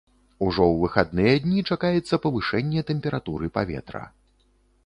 [0.45, 4.03] Ужо ў выхадныя дні чакаецца павышэнне тэмпературы паветра.